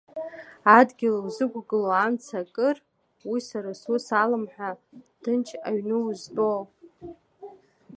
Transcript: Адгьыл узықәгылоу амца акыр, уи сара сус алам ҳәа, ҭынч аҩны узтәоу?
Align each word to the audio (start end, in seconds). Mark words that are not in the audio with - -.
Адгьыл 0.77 1.15
узықәгылоу 1.27 1.95
амца 2.03 2.37
акыр, 2.41 2.77
уи 3.29 3.39
сара 3.47 3.71
сус 3.81 4.05
алам 4.21 4.45
ҳәа, 4.53 4.69
ҭынч 5.21 5.47
аҩны 5.69 5.97
узтәоу? 6.07 6.61